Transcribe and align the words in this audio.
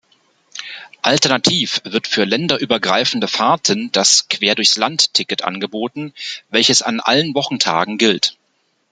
Alternativ 1.03 1.79
wird 1.83 2.07
für 2.07 2.23
länderübergreifende 2.23 3.27
Fahrten 3.27 3.91
das 3.91 4.27
Quer-durchs-Land-Ticket 4.29 5.43
angeboten, 5.43 6.15
welches 6.49 6.81
an 6.81 7.01
allen 7.01 7.35
Wochentagen 7.35 7.99
gilt. 7.99 8.35